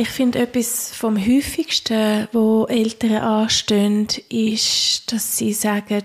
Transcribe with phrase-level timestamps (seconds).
[0.00, 6.04] Ich finde, etwas vom häufigsten, wo Eltern anstehen, ist, dass sie sagen,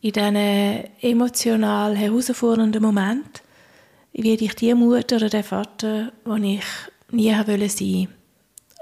[0.00, 0.36] in diesen
[1.02, 3.42] emotional herausfordernden Moment
[4.14, 6.62] werde ich die Mutter oder der Vater, wo ich
[7.10, 8.08] nie haben wollte sein.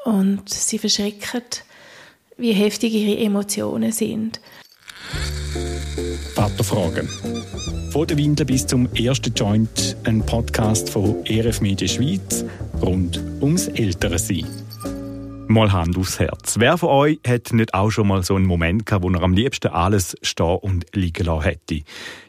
[0.05, 1.43] Und sie verschrecken,
[2.36, 4.41] wie heftig ihre Emotionen sind.
[6.36, 7.09] Vaterfragen.
[7.91, 12.45] Von der Windel bis zum ersten Joint, ein Podcast von ERF Media Schweiz
[12.83, 14.46] rund ums Ältere-Sein.
[15.48, 16.59] Mal Hand aufs Herz.
[16.59, 19.34] Wer von euch hat nicht auch schon mal so einen Moment gehabt, wo er am
[19.34, 21.83] liebsten alles stehen und liegen lassen hätte?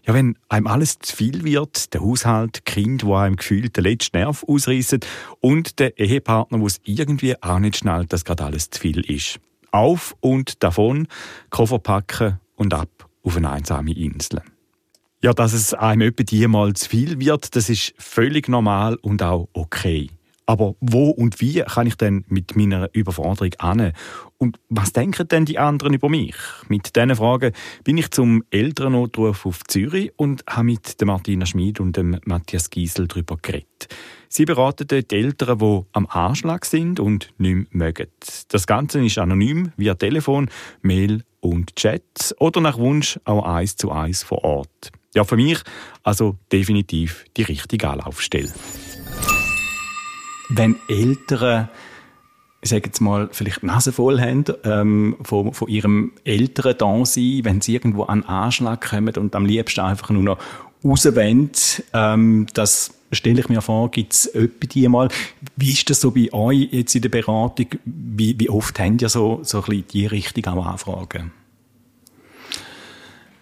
[0.05, 4.17] Ja, wenn einem alles zu viel wird, der Haushalt, Kind, wo einem gefühlt den letzten
[4.17, 4.99] Nerv ausreißen
[5.39, 9.39] und der Ehepartner, wo es irgendwie auch nicht schnallt, dass gerade alles zu viel ist.
[9.71, 11.07] Auf und davon,
[11.49, 14.41] Koffer packen und ab auf eine einsame Insel.
[15.21, 19.47] Ja, dass es einem etwa die zu viel wird, das ist völlig normal und auch
[19.53, 20.09] okay.
[20.45, 23.93] Aber wo und wie kann ich denn mit meiner Überforderung an?
[24.37, 26.35] Und was denken denn die anderen über mich?
[26.67, 31.95] Mit diesen Fragen bin ich zum Elternnotruf auf Zürich und habe mit Martina Schmid und
[31.95, 33.87] dem Matthias Giesel darüber geredet.
[34.27, 38.07] Sie beraten die Eltern, die am Anschlag sind und nicht mehr mögen.
[38.49, 40.49] Das Ganze ist anonym via Telefon,
[40.81, 44.91] Mail und Chat oder nach Wunsch auch eins zu eins vor Ort.
[45.13, 45.59] Ja, für mich
[46.01, 48.51] also definitiv die richtige Anlaufstelle.
[50.49, 51.69] Wenn Eltern
[52.63, 57.59] ich sage jetzt mal, vielleicht Nase voll haben ähm, von, von ihrem älteren Dasein, wenn
[57.59, 60.37] sie irgendwo an Anschlag kommen und am liebsten einfach nur noch
[60.83, 61.51] rauswollen,
[61.93, 65.09] ähm, das stelle ich mir vor, gibt es etwa die mal.
[65.57, 67.67] Wie ist das so bei euch jetzt in der Beratung?
[67.83, 71.31] Wie, wie oft habt ihr so, so ein bisschen die Richtung auch Anfragen?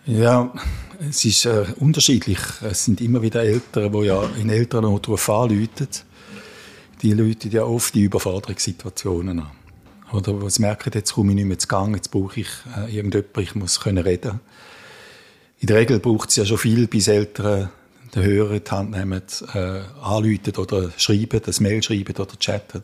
[0.08, 0.52] Ja,
[1.00, 2.40] es ist äh, unterschiedlich.
[2.64, 5.88] Es sind immer wieder Eltern, die ja in Elternnotruf anrufen.
[7.02, 9.52] Die Leute ja oft die Überforderungssituationen an.
[10.12, 13.44] Oder wo merken, jetzt komme ich nicht mehr zu Gang, jetzt brauche ich äh, irgendjemanden,
[13.44, 14.42] ich muss können reden.
[15.60, 17.70] In der Regel braucht es ja schon viel, bis Eltern
[18.14, 19.22] den Hörer in die Hand nehmen,
[19.53, 22.84] äh, anrufen oder schreiben, das Mail schreiben oder chatten.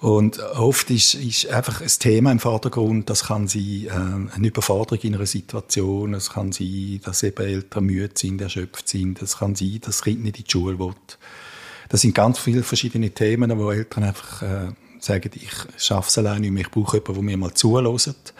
[0.00, 3.08] Und oft ist, ist einfach ein Thema im Vordergrund.
[3.08, 6.14] Das kann sein äh, eine Überforderung in einer Situation.
[6.14, 9.22] Es kann sein, dass eben Eltern müde sind, erschöpft sind.
[9.22, 10.94] Es kann sein, dass das Kind nicht in die Schule will.
[11.92, 16.40] Das sind ganz viele verschiedene Themen, wo Eltern einfach äh, sagen, ich schaffe es alleine
[16.40, 18.32] nicht mehr, ich brauche jemanden, der mir mal zulässt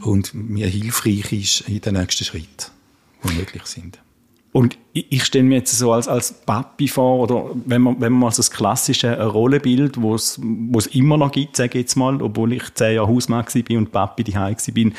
[0.00, 2.70] und mir hilfreich ist in den nächsten Schritten,
[3.24, 3.98] die möglich sind.
[4.52, 8.20] Und ich stelle mir jetzt so als, als Papi vor, oder wenn man, wenn man
[8.20, 10.38] mal so das klassische Rollenbild, wo es,
[10.92, 14.22] immer noch gibt, sage ich jetzt mal, obwohl ich zehn Jahre Hausmann bin und Papi
[14.22, 14.94] daheim bin,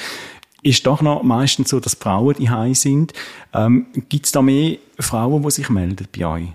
[0.64, 3.14] ist doch noch meistens so, dass Frauen daheim sind.
[3.54, 6.50] Ähm, gibt es da mehr Frauen, die sich melden bei euch?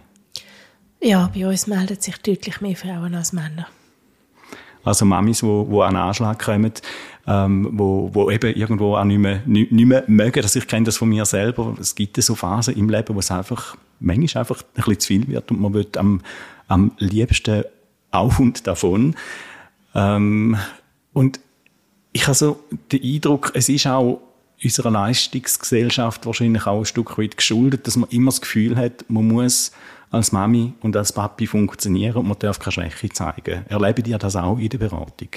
[1.05, 3.67] Ja, bei uns melden sich deutlich mehr Frauen als Männer.
[4.85, 6.73] Also Mamis, die, die an Anschlag kommen,
[7.27, 10.43] ähm, wo, wo eben irgendwo auch nicht mehr, nicht mehr mögen.
[10.43, 11.77] Also ich kenne das von mir selber.
[11.79, 15.29] Es gibt so Phasen im Leben, wo es einfach, manchmal einfach ein bisschen zu viel
[15.29, 16.23] wird und man wird am,
[16.69, 17.65] am liebsten
[18.11, 19.15] auf und davon.
[19.95, 20.57] Ähm,
[21.13, 21.39] und
[22.15, 22.61] ich habe so
[22.91, 24.23] den Eindruck, es ist auch
[24.65, 29.29] unserer Leistungsgesellschaft wahrscheinlich auch ein Stück weit geschuldet, dass man immer das Gefühl hat, man
[29.29, 29.73] muss
[30.11, 33.65] als Mami und als Papi funktionieren und man darf keine Schwäche zeigen.
[33.69, 35.29] Erleben ihr das auch in der Beratung?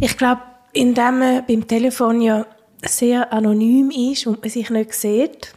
[0.00, 0.42] Ich glaube,
[0.72, 2.46] indem man beim Telefon ja
[2.82, 5.54] sehr anonym ist und man sich nicht sieht,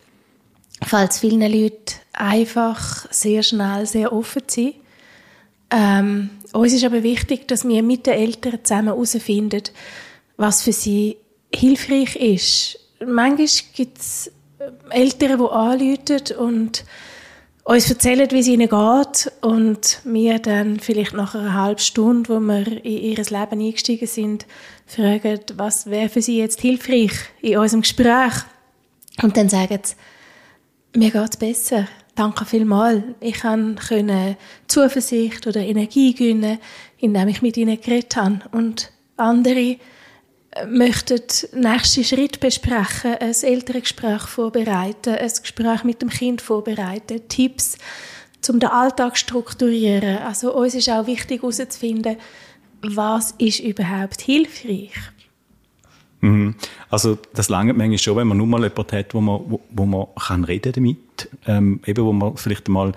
[0.83, 4.73] fällt es vielen Leuten einfach sehr schnell sehr offen zu sein.
[5.69, 9.63] Ähm, uns ist aber wichtig, dass wir mit den Eltern zusammen herausfinden,
[10.37, 11.17] was für sie
[11.53, 12.79] hilfreich ist.
[13.05, 14.31] Manchmal gibt es
[14.89, 16.83] Eltern, die anrufen und
[17.63, 22.39] uns erzählen, wie es ihnen geht und wir dann vielleicht nach einer halben Stunde, wo
[22.39, 24.45] wir in ihr Leben eingestiegen sind,
[24.85, 28.33] fragen, was wäre für sie jetzt hilfreich in unserem Gespräch.
[29.21, 29.95] Und dann sagen sie,
[30.97, 31.87] mir geht es besser.
[32.15, 33.03] Danke vielmals.
[33.19, 34.37] Ich konnte
[34.67, 36.59] Zuversicht oder Energie gewinnen,
[36.97, 38.39] indem ich mit ihnen geredet habe.
[38.53, 39.75] Und andere
[40.67, 41.21] möchten
[41.53, 47.77] nächsten Schritt besprechen, ein Elterngespräch vorbereiten, ein Gespräch mit dem Kind vorbereiten, Tipps
[48.41, 50.19] zum den Alltag strukturieren.
[50.19, 52.17] Also uns ist auch wichtig herauszufinden,
[52.81, 54.93] was ist überhaupt hilfreich.
[56.21, 56.55] Mhm.
[56.89, 59.85] Also das lange manchmal schon, wenn man nur mal jemanden hat, wo man, wo, wo
[59.85, 62.93] man kann reden damit, ähm, eben wo man vielleicht mal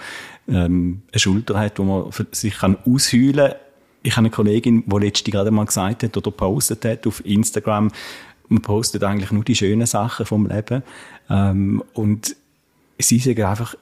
[0.48, 3.56] ähm, eine Schulter hat, wo man sich kann ausheulen kann
[4.02, 7.90] ich habe eine Kollegin, die letztens gerade mal gesagt hat oder postet hat auf Instagram,
[8.48, 10.82] man postet eigentlich nur die schönen Sachen vom Leben.
[11.28, 12.36] Ähm, und
[12.98, 13.76] sie sind einfach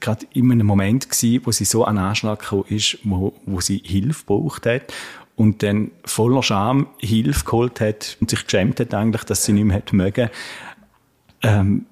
[0.00, 3.82] gerade in einem Moment gewesen, wo sie so an Anschlag gekommen ist, wo, wo sie
[3.84, 4.92] Hilfe gebraucht hat
[5.36, 9.64] und dann voller Scham Hilfe geholt hat und sich geschämt hat eigentlich, dass sie nicht
[9.64, 10.30] mehr mögen.
[11.42, 11.86] Ähm,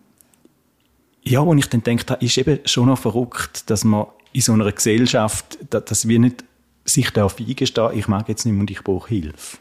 [1.22, 4.52] ja, und ich dann denke, da ist eben schon noch verrückt, dass man in so
[4.52, 6.44] einer Gesellschaft, dass wir nicht
[6.84, 9.58] sich darf eingestehen, ich mag jetzt nicht mehr und ich brauche Hilfe.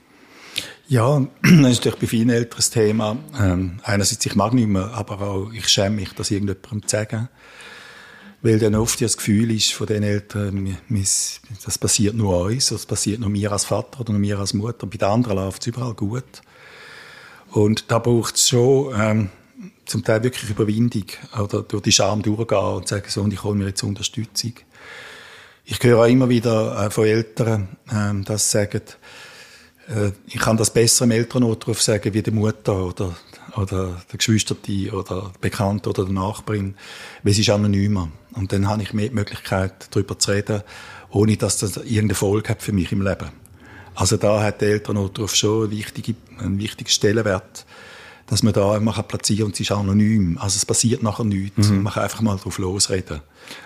[0.88, 3.18] Ja, das ist natürlich bei vielen Eltern das Thema.
[3.40, 7.30] Ähm, einerseits, ich mag nicht mehr, aber auch, ich schäme mich, das irgendjemandem zu sagen.
[8.42, 12.88] Weil dann oft ja das Gefühl ist von den Eltern, das passiert nur uns, das
[12.88, 14.88] passiert nur mir als Vater oder nur mir als Mutter.
[14.88, 16.42] Bei den anderen läuft es überall gut.
[17.52, 19.30] Und da braucht es schon ähm,
[19.86, 21.06] zum Teil wirklich Überwindung
[21.40, 24.54] oder durch die Scham durchgehen und sagen, so, und ich hole mir jetzt Unterstützung.
[25.72, 28.82] Ich höre auch immer wieder äh, von Eltern, äh, dass sie sagen,
[29.88, 33.16] äh, ich kann das besser im Elternnotruf sagen wie die Mutter oder,
[33.56, 36.76] oder der Geschwisterte oder der Bekannte oder der Nachbarin,
[37.24, 38.10] weil sie ist anonymer.
[38.34, 40.62] Und dann habe ich mehr die Möglichkeit, darüber zu reden,
[41.10, 43.30] ohne dass das irgendeine Folge hat für mich im Leben.
[43.96, 47.66] Also da hat der Elternnotruf schon einen wichtigen, einen wichtigen Stellenwert
[48.32, 50.38] dass man da man kann platzieren und es ist anonym.
[50.38, 51.68] Also es passiert nachher nichts.
[51.68, 51.84] Mhm.
[51.84, 53.20] Man kann einfach mal drauf losreden.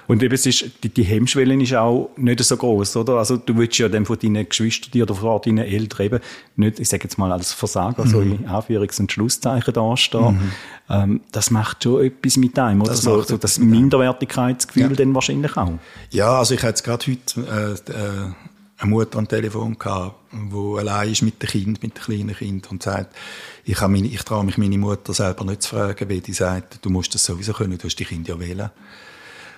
[0.07, 3.17] Und eben, es ist, die, die Hemmschwelle ist auch nicht so groß, oder?
[3.17, 6.19] Also du willst ja dann von deinen Geschwistern oder von deinen Eltern eben
[6.55, 8.09] nicht, ich sage jetzt mal als Versager, mhm.
[8.09, 10.33] so in Anführungs- und Schlusszeichen dastehen.
[10.33, 10.51] Mhm.
[10.89, 12.89] Ähm, das macht schon etwas mit einem, oder?
[12.89, 14.95] Das so, so das Minderwertigkeitsgefühl ja.
[14.95, 15.73] dann wahrscheinlich auch.
[16.09, 18.31] Ja, also ich hatte jetzt gerade heute äh, äh,
[18.77, 22.69] eine Mutter am Telefon gehabt, die allein ist mit dem Kind, mit dem kleinen Kind
[22.71, 23.15] und sagt,
[23.63, 26.89] ich, meine, ich traue mich meine Mutter selber nicht zu fragen, weil die sagt, du
[26.89, 28.69] musst das sowieso können, du hast die Kinder ja wählen.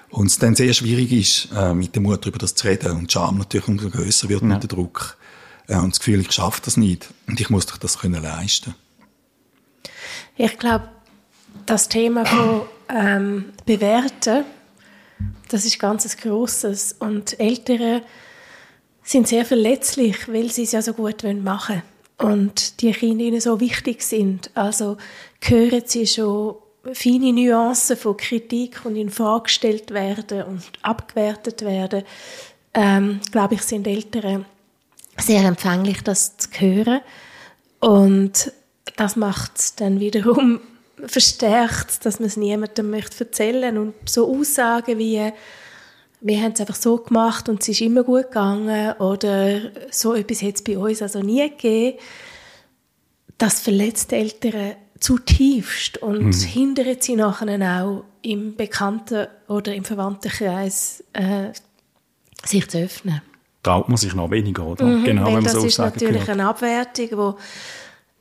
[0.09, 3.09] Und es dann sehr schwierig ist, äh, mit der Mutter über das zu reden und
[3.09, 4.47] die Scham natürlich umso grösser wird ja.
[4.47, 5.17] mit dem Druck.
[5.67, 8.75] Äh, und das Gefühl, ich schaffe das nicht und ich muss doch das können leisten.
[10.37, 10.89] Ich glaube,
[11.65, 14.45] das Thema von ähm, bewerten,
[15.49, 18.03] das ist ganz ein grosses und Eltern
[19.07, 21.81] sind sehr verletzlich, weil sie es ja so gut machen
[22.18, 22.33] wollen.
[22.33, 24.50] Und die Kinder ihnen so wichtig sind.
[24.56, 24.98] Also
[25.42, 26.56] hören sie schon
[26.94, 32.04] feine Nuancen von Kritik und in Frage gestellt werden und abgewertet werden.
[32.74, 34.45] Ähm, glaube ich, sind Eltern
[35.18, 37.01] sehr empfänglich, das zu hören.
[37.80, 38.51] Und
[38.95, 40.59] das macht dann wiederum
[41.06, 45.31] verstärkt, dass man es niemandem möchte erzählen und so Aussagen wie
[46.19, 49.59] wir haben es einfach so gemacht und es ist immer gut gegangen oder
[49.91, 51.99] so etwas hat es bei uns also nie gegeben.
[53.37, 56.33] Das verletzt Eltern zutiefst und mhm.
[56.33, 61.51] hindert sie nachher auch im Bekannten- oder im Verwandtenkreis äh,
[62.43, 63.21] sich zu öffnen.
[63.61, 64.85] Traut man sich noch weniger, oder?
[64.85, 66.29] Mhm, genau, wenn man das so ist natürlich gehört.
[66.29, 67.37] eine Abwertung, wo,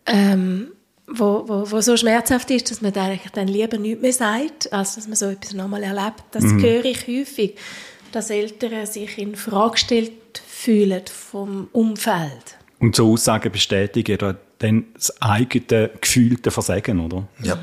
[0.06, 0.72] ähm,
[1.08, 4.97] wo, wo, wo, so schmerzhaft ist, dass man dann, dann lieber nichts mehr sagt, als
[4.97, 6.25] dass man so etwas nochmal erlebt.
[6.32, 6.62] Das mhm.
[6.62, 7.56] höre ich häufig,
[8.12, 12.58] dass Eltern sich in Frage gestellt fühlen vom Umfeld.
[12.79, 17.29] Und so Aussagen bestätigen dann das eigene gefühlte Versagen, oder?
[17.43, 17.56] Ja.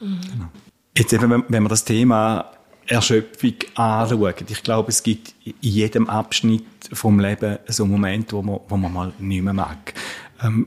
[0.00, 0.20] Mhm.
[0.32, 0.48] Genau.
[0.96, 2.52] Jetzt eben, wenn, man das Thema
[2.86, 8.60] Erschöpfung anschaut, ich glaube, es gibt in jedem Abschnitt vom Leben so Momente, wo man,
[8.68, 9.94] wo man mal nicht mehr mag.
[10.42, 10.66] Ähm,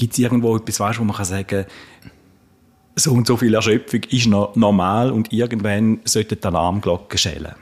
[0.00, 1.66] gibt es irgendwo etwas, weißt, wo man kann sagen
[2.96, 7.54] so und so viel Erschöpfung ist noch normal und irgendwann sollte die Alarmglocke schellen?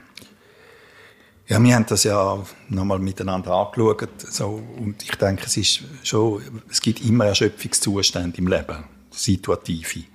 [1.47, 4.21] Ja, wir haben das ja nochmal miteinander angeschaut.
[4.21, 8.85] So, und ich denke, es ist schon, es gibt immer Erschöpfungszustände im Leben.
[9.11, 10.05] Situative.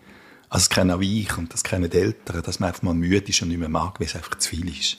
[0.49, 3.28] Also, das kennen auch ich und das kennen die Eltern, dass man einfach mal müde
[3.28, 4.99] ist und nicht mehr mag, weil es einfach zu viel ist.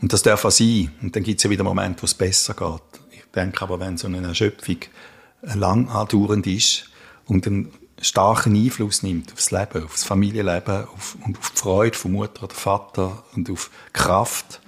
[0.00, 0.92] Und das darf auch sein.
[1.02, 3.00] Und dann gibt es ja wieder Momente, wo es besser geht.
[3.10, 4.76] Ich denke aber, wenn so eine Erschöpfung
[5.42, 6.84] lang andauernd ist
[7.26, 12.12] und einen starken Einfluss nimmt aufs Leben, aufs Familienleben auf, und auf die Freude von
[12.12, 14.60] Mutter oder Vater und auf Kraft,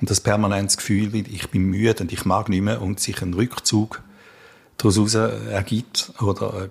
[0.00, 3.34] und das permanente Gefühl, ich bin müde und ich mag nicht mehr und sich ein
[3.34, 4.02] Rückzug
[4.78, 6.68] daraus ergibt oder äh,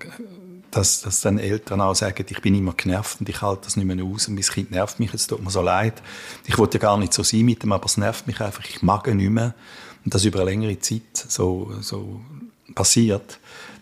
[0.71, 3.85] dass, dass dann Eltern auch sagen, ich bin immer genervt und ich halte das nicht
[3.85, 6.01] mehr aus und mein Kind nervt mich, es tut mir so leid.
[6.45, 8.81] Ich wollte ja gar nicht so sein mit dem, aber es nervt mich einfach, ich
[8.81, 9.55] mag ihn nicht mehr.
[10.05, 12.21] Und das über eine längere Zeit so, so
[12.75, 13.39] passiert,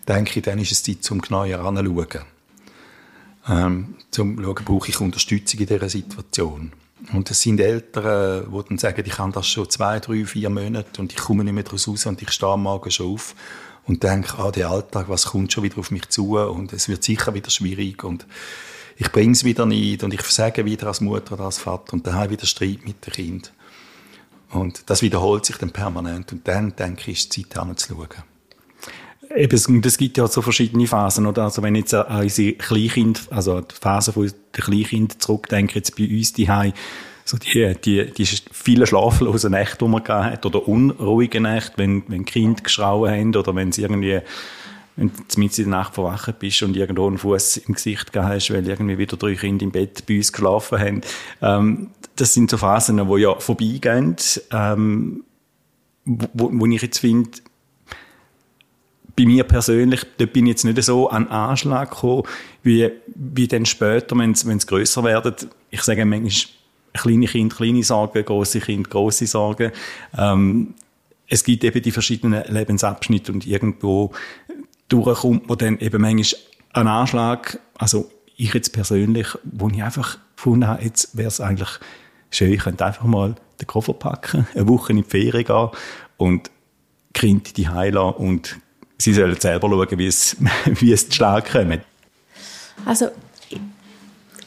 [0.08, 2.22] denke ich, dann ist es Zeit, zum genauer anzuschauen.
[3.50, 6.72] Ähm, zum schauen, brauche ich Unterstützung in dieser Situation.
[7.14, 11.00] Und es sind Eltern, die dann sagen, ich habe das schon zwei, drei, vier Monate
[11.00, 13.36] und ich komme nicht mehr daraus raus und ich stehe am Morgen schon auf
[13.86, 17.04] und denke, ah, der Alltag, was kommt schon wieder auf mich zu und es wird
[17.04, 18.26] sicher wieder schwierig und
[18.98, 22.06] ich bringe es wieder nicht und ich versage wieder als Mutter oder als Vater und
[22.06, 23.54] dann habe ich wieder Streit mit dem Kind.
[24.50, 28.24] Und das wiederholt sich dann permanent und dann, denke ich, ist es Zeit, anzuschauen.
[29.36, 31.44] Eben, es gibt ja so verschiedene Phasen, oder?
[31.44, 36.08] Also wenn jetzt an unsere Kleinkind, also die Phase von der Kleinkind zurückdenke, jetzt bei
[36.08, 36.48] uns die
[37.28, 42.04] so die, die, die vielen schlaflosen Nächte, die man gehabt hat, oder unruhige Nächte, wenn,
[42.08, 44.22] wenn Kinder geschrauen haben, oder wenn sie irgendwie,
[44.96, 48.34] wenn du mit in der Nacht verwacht bist und irgendwo einen Fuß im Gesicht gehabt
[48.34, 51.02] hast, weil irgendwie wieder drei Kinder im Bett bei uns geschlafen haben.
[51.42, 54.16] Ähm, das sind so Phasen, die ja vorbeigehen,
[54.52, 55.24] ähm,
[56.06, 57.30] wo, wo ich jetzt finde,
[59.18, 62.24] bei mir persönlich, dort bin ich jetzt nicht so an Anschlag gekommen,
[62.62, 65.36] wie, wie dann später, wenn es grösser werden.
[65.72, 66.54] Ich sage manchmal,
[66.94, 69.72] kleine Kinder, kleine Sorgen, große Kinder, große Sorgen.
[70.16, 70.76] Ähm,
[71.28, 74.12] es gibt eben die verschiedenen Lebensabschnitte und irgendwo
[74.88, 76.42] durchkommt man dann eben manchmal
[76.74, 81.70] einen Anschlag, also ich jetzt persönlich, wo ich einfach gefunden habe, jetzt wäre es eigentlich
[82.30, 85.70] schön, ich könnte einfach mal den Koffer packen, eine Woche in die Ferien gehen
[86.18, 86.52] und
[87.14, 88.60] Kinder die heilen und
[88.98, 90.36] sie sollen selber schauen, wie es,
[90.66, 91.82] wie es Schlag kommt.
[92.86, 93.10] Also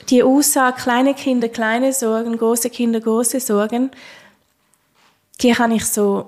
[0.08, 3.90] die Aussage, kleine Kinder, kleine Sorgen, große Kinder, große Sorgen,
[5.40, 6.26] die kann ich so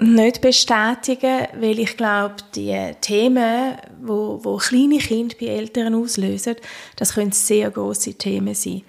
[0.00, 6.56] nicht bestätigen, weil ich glaube, die Themen, wo, wo kleine Kinder bei Eltern auslösen,
[6.96, 8.82] das können sehr große Themen sein.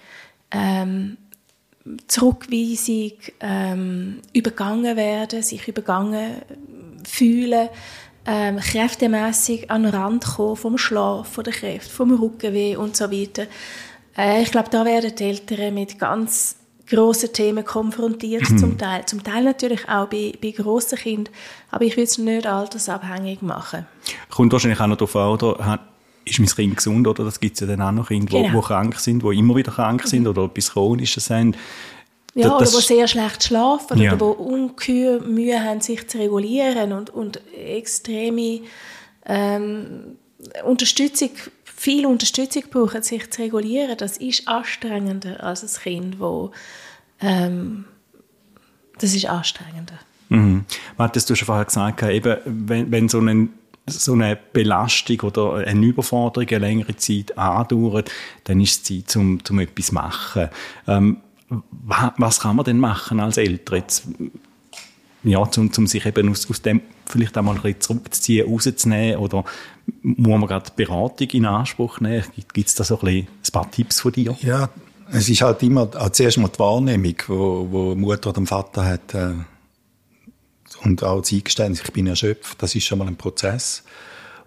[0.51, 1.17] Ähm,
[2.07, 6.35] Zurückweisung, ähm, übergangen werden, sich übergangen
[7.07, 7.69] fühlen,
[8.29, 13.11] ähm, kräftemässig an den Rand kommen vom Schlaf, von der Kräfte, vom Rückenweh und so
[13.11, 13.47] weiter.
[14.15, 16.55] Äh, ich glaube, da werden die Eltern mit ganz
[16.87, 18.57] grossen Themen konfrontiert, mhm.
[18.59, 19.05] zum Teil.
[19.07, 21.33] Zum Teil natürlich auch bei, bei grossen Kindern,
[21.71, 23.87] aber ich würde es nicht altersabhängig machen.
[24.29, 25.79] Kommt wahrscheinlich auch noch darauf an, oder?
[26.25, 27.23] Ist mein Kind gesund, oder?
[27.23, 28.61] Das gibt es ja dann auch noch Kinder, die genau.
[28.61, 30.27] krank sind, die immer wieder krank sind mhm.
[30.27, 31.55] oder etwas Chronisches haben.
[32.41, 34.13] Ja, das, oder die sehr schlecht schlafen ja.
[34.13, 38.61] oder die ungeheuer Mühe haben, sich zu regulieren und, und extreme
[39.25, 40.17] ähm,
[40.63, 41.31] Unterstützung
[41.79, 46.51] viel Unterstützung brauchen, sich zu regulieren, das ist anstrengender als ein Kind, wo
[47.21, 47.85] ähm,
[48.97, 49.97] das ist anstrengender.
[50.27, 50.65] Mhm.
[50.97, 53.47] Matthias, du hast vorher gesagt, eben, wenn, wenn so, eine,
[53.87, 58.11] so eine Belastung oder eine Überforderung eine längere Zeit andauert,
[58.43, 60.49] dann ist es Zeit, um, um etwas zu machen.
[60.85, 61.17] Ähm,
[61.49, 63.79] was kann man denn machen als Eltern?
[63.79, 64.03] Jetzt,
[65.23, 69.17] ja, um, um sich eben aus, aus dem vielleicht auch mal ein bisschen zurückzuziehen, rauszunehmen
[69.17, 69.43] oder
[70.01, 72.23] muss man gerade Beratung in Anspruch nehmen?
[72.53, 74.37] Gibt es da so ein, bisschen ein paar Tipps von dir?
[74.41, 74.69] Ja,
[75.11, 79.33] es ist halt immer zuerst mal die Wahrnehmung, wo, wo Mutter oder Vater hat äh,
[80.83, 83.83] und auch das Eingeständnis, ich bin erschöpft, das ist schon mal ein Prozess.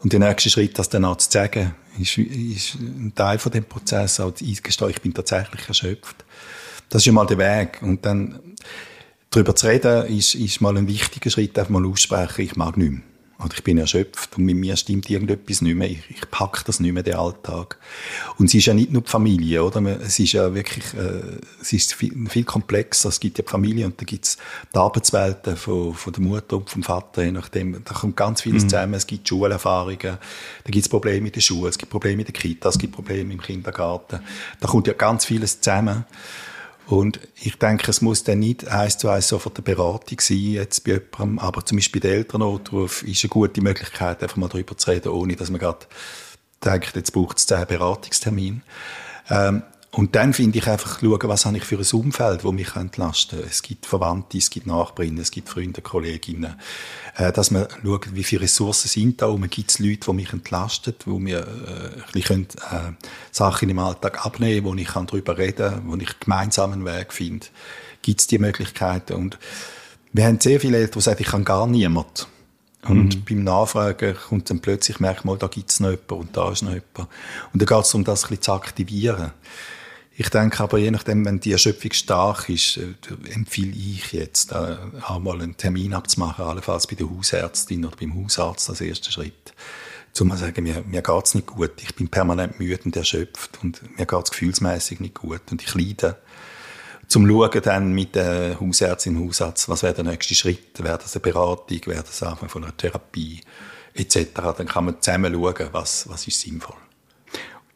[0.03, 3.65] Und der nächste Schritt, das dann auch zu sagen, ist, ist ein Teil von dem
[3.65, 6.25] Prozess, auch zu eingestehen, ich bin tatsächlich erschöpft.
[6.93, 7.81] Das ist schon mal der Weg.
[7.81, 8.39] Und dann
[9.31, 12.91] darüber zu reden, ist, ist mal ein wichtiger Schritt, einfach mal aussprechen, ich mag nicht
[12.91, 13.01] mehr.
[13.43, 15.91] Oder ich bin erschöpft und mit mir stimmt irgendetwas nicht mehr.
[15.91, 17.79] Ich, ich packe das nicht mehr, den Alltag.
[18.37, 19.81] Und es ist ja nicht nur die Familie, oder?
[20.03, 23.09] Es ist ja wirklich, äh, es ist viel, viel komplexer.
[23.09, 24.37] Es gibt ja die Familie und da gibt es
[24.73, 27.83] die Arbeitswelten von, von der Mutter und vom Vater, je nachdem.
[27.83, 28.69] Da kommt ganz vieles mhm.
[28.69, 28.95] zusammen.
[28.95, 32.35] Es gibt Schulerfahrungen, da gibt es Probleme in der Schule, es gibt Probleme in der
[32.35, 34.21] Kita, es gibt Probleme im Kindergarten.
[34.61, 36.05] Da kommt ja ganz vieles zusammen.
[36.87, 40.85] Und ich denke, es muss dann nicht eins zu eins sofort eine Beratung sein, jetzt
[40.85, 44.91] bei jemandem, aber zum Beispiel der Elternotruf ist eine gute Möglichkeit, einfach mal darüber zu
[44.91, 45.87] reden, ohne dass man gerade
[46.65, 48.63] denkt, jetzt braucht es zehn Beratungstermine.
[49.31, 49.63] Ähm,
[49.95, 53.39] und dann finde ich einfach schauen, was habe ich für ein Umfeld, das mich entlasten
[53.39, 53.51] könnte.
[53.51, 56.55] Es gibt Verwandte, es gibt Nachbarinnen, es gibt Freunde, Kolleginnen.
[57.15, 60.33] Äh, dass man schaut, wie viele Ressourcen sind da und gibt es Leute, die mich
[60.33, 62.93] entlasten, wo mir äh, ein bisschen äh,
[63.31, 67.13] Sachen im Alltag abnehmen wo ich kann darüber reden kann, wo ich gemeinsam einen Weg
[67.13, 67.47] finde.
[68.01, 69.13] Gibt es die Möglichkeiten?
[69.13, 69.39] Und
[70.15, 72.29] wir haben sehr viele Eltern, die sagen, ich kann gar niemand.
[72.89, 73.25] Und mhm.
[73.29, 76.63] beim Nachfragen kommt dann plötzlich, merkt mal, da gibt es noch jemanden und da ist
[76.63, 77.11] noch jemand.
[77.53, 79.33] Und dann geht es darum, das ein bisschen zu aktivieren.
[80.15, 82.95] Ich denke aber, je nachdem, wenn die Erschöpfung stark ist, äh,
[83.33, 84.77] empfehle ich jetzt, äh,
[85.07, 89.55] auch mal einen Termin abzumachen, allenfalls bei der Hausärztin oder beim Hausarzt als erster Schritt.
[90.13, 93.81] Zum mal sagen, mir, mir geht's nicht gut, ich bin permanent müde und erschöpft und
[93.99, 96.19] mir geht's gefühlsmäßig nicht gut und ich leide.
[97.09, 100.83] Zum Schauen dann mit der Hausärztin, Hausarzt, was wäre der nächste Schritt?
[100.83, 101.81] Wäre das eine Beratung?
[101.87, 103.41] Wäre das Anfang von einer Therapie?
[103.95, 104.29] Etc.
[104.35, 106.77] Dann kann man zusammen schauen, was, was ist sinnvoll.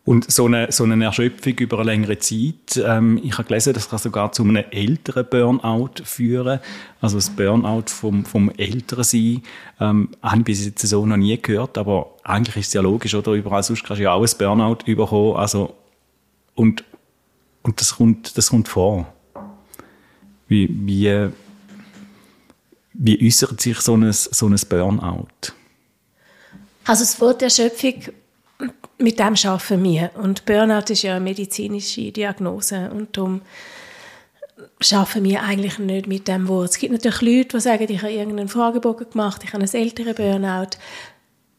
[0.06, 3.90] Und so eine, so eine Erschöpfung über eine längere Zeit, ähm, ich habe gelesen, das
[3.90, 6.60] kann sogar zu einem älteren Burnout führen.
[7.00, 9.42] Also das Burnout vom, vom älteren Sein,
[9.80, 13.16] ähm, habe ich bis jetzt so noch nie gehört, aber eigentlich ist es ja logisch,
[13.16, 13.32] oder?
[13.32, 15.36] Überall sonst kannst du ja auch ein Burnout bekommen.
[15.38, 15.74] Also,
[16.54, 16.84] und,
[17.62, 19.12] und das kommt, das kommt vor.
[20.46, 21.30] Wie, wie,
[22.92, 25.52] wie äußert sich so ein, so ein Burnout?
[26.84, 27.94] Also das Wort Erschöpfung,
[28.98, 30.10] mit dem arbeiten wir.
[30.14, 33.42] Und Burnout ist ja eine medizinische Diagnose und darum
[34.92, 36.70] arbeiten wir eigentlich nicht mit dem Wort.
[36.70, 40.14] Es gibt natürlich Leute, die sagen, ich habe irgendeinen Fragebogen gemacht, ich habe einen älteren
[40.14, 40.78] Burnout.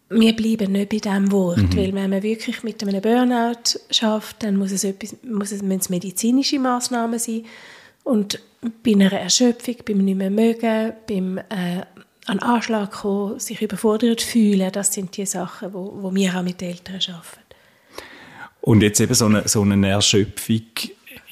[0.10, 1.78] Wir bleiben nicht bei diesem Wort, mhm.
[1.78, 5.82] weil wenn man wirklich mit einem Burnout schafft, dann muss es, etwas, muss es, müssen
[5.82, 7.44] es medizinische Massnahmen sein.
[8.04, 8.40] Und
[8.84, 11.84] bei einer Erschöpfung, beim nicht mehr mögen, beim äh,
[12.28, 16.62] an Anschlag kommen, sich überfordert fühlen, das sind die Sachen, wo, wo wir auch mit
[16.62, 17.48] den Eltern arbeiten.
[18.62, 20.62] Und jetzt eben so eine, so eine Erschöpfung,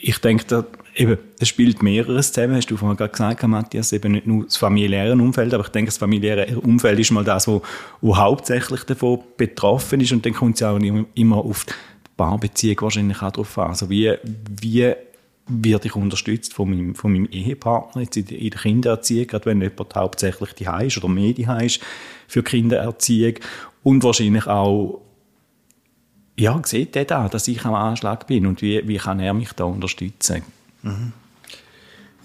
[0.01, 4.13] ich denke, da, eben, es spielt mehreres zusammen, hast du vorhin gerade gesagt, Matthias, eben
[4.13, 7.61] nicht nur das familiäre Umfeld, aber ich denke, das familiäre Umfeld ist mal das, wo,
[8.01, 11.73] wo hauptsächlich davon betroffen ist und dann kommt es ja auch immer auf die
[12.15, 13.69] Paarbeziehung wahrscheinlich auch drauf an.
[13.69, 14.13] Also wie,
[14.61, 14.93] wie
[15.47, 19.95] werde ich unterstützt von meinem, von meinem Ehepartner jetzt in, der Kindererziehung, gerade wenn jemand
[19.95, 21.81] hauptsächlich die ist oder mehr die ist
[22.27, 23.35] für Kindererziehung
[23.83, 25.01] und wahrscheinlich auch
[26.37, 29.53] ja, sieht er da, dass ich am Anschlag bin und wie, wie kann er mich
[29.53, 30.43] da unterstützen?
[30.81, 31.13] Mhm.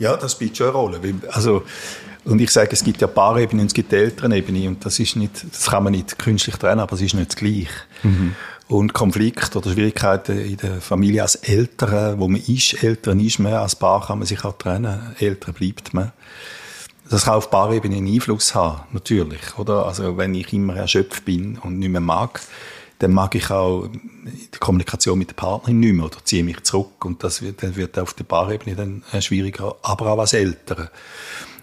[0.00, 1.00] Ja, das spielt schon eine Rolle.
[1.28, 1.62] Also,
[2.24, 5.44] und ich sage, es gibt ja Paarebene und es gibt Elternebene und das ist nicht,
[5.50, 7.68] das kann man nicht künstlich trennen, aber es ist nicht das Gleiche.
[8.02, 8.34] Mhm.
[8.68, 13.54] Und Konflikte oder Schwierigkeiten in der Familie als Eltern, wo man ist, Eltern ist man,
[13.54, 16.12] als Paar kann man sich auch trennen, Eltern bleibt man.
[17.08, 19.86] Das kann auf Paarebene einen Einfluss haben, natürlich, oder?
[19.86, 22.40] Also, wenn ich immer erschöpft bin und nicht mehr mag,
[23.00, 27.04] dann mag ich auch die Kommunikation mit der Partnerin nicht mehr oder ziehe mich zurück
[27.04, 30.88] und das wird, dann wird auf der Paarebene dann schwieriger, aber auch als Eltern.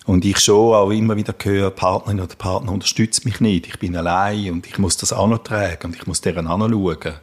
[0.08, 3.68] Und ich schon auch immer wieder höre, Partnerin oder Partner unterstützt mich nicht.
[3.68, 7.14] Ich bin allein und ich muss das auch noch tragen und ich muss deren anschauen.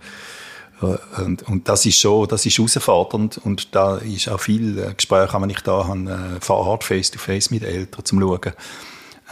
[0.83, 4.93] Äh, und, und das ist schon, das ist herausfordernd und da ist auch viel äh,
[4.93, 8.53] Gespräch, wenn ich da habe, äh, vor Ort, face to face mit Eltern zum schauen.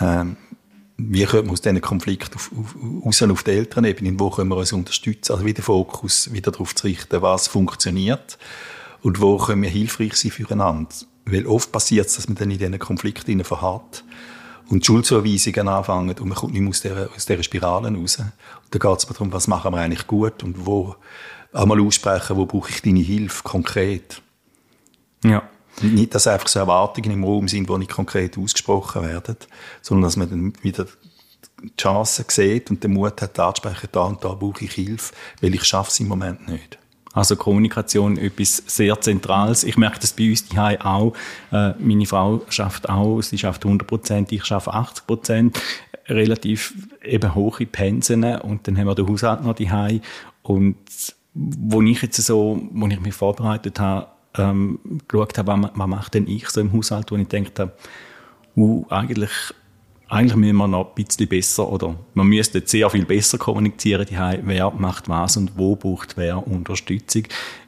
[0.00, 0.36] Ähm,
[0.96, 2.50] wie können wir aus diesen Konflikt auf,
[3.04, 6.86] auf, auf der Elternebene, wo können wir uns unterstützen, also wieder Fokus wieder darauf zu
[6.86, 8.38] richten, was funktioniert
[9.02, 10.94] und wo können wir hilfreich sein füreinander.
[11.24, 14.04] Weil oft passiert es, dass man dann in diesen Konflikten verharrt
[14.68, 18.18] und Schuldzuweisungen anfangen und man kommt nicht mehr aus dieser, aus dieser Spirale raus.
[18.18, 18.32] Und
[18.70, 20.96] da geht es darum, was machen wir eigentlich gut und wo
[21.52, 24.22] einmal aussprechen, wo brauche ich deine Hilfe konkret.
[25.24, 25.42] Ja.
[25.80, 29.36] Nicht, dass einfach so Erwartungen im Raum sind, die nicht konkret ausgesprochen werden,
[29.80, 30.86] sondern dass man dann wieder
[31.62, 35.54] die Chance sieht und den Mut hat, anzusprechen, da und da brauche ich Hilfe, weil
[35.54, 36.78] ich schaffe es im Moment nicht.
[37.12, 39.64] Also Kommunikation etwas sehr Zentrales.
[39.64, 41.12] Ich merke das bei uns die auch.
[41.52, 45.60] Äh, meine Frau schafft auch, sie schafft 100 Prozent, ich schaffe 80 Prozent.
[46.08, 49.70] Relativ eben hohe Pensen und dann haben wir den Haushalt noch die
[50.42, 50.76] und
[51.34, 56.14] wo ich jetzt so, wo ich mich vorbereitet habe, ähm, geschaut habe, was, was macht
[56.14, 57.72] denn ich so im Haushalt, wo ich gedacht habe,
[58.56, 59.30] uh, eigentlich
[60.12, 64.16] eigentlich müssen wir noch ein bisschen besser oder man müsste sehr viel besser kommunizieren, die
[64.42, 67.22] wer macht was und wo braucht wer Unterstützung.